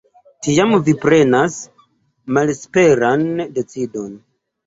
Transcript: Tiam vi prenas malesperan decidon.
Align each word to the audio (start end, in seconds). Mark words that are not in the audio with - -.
Tiam 0.45 0.71
vi 0.87 0.93
prenas 1.01 1.57
malesperan 2.37 3.27
decidon. 3.59 4.09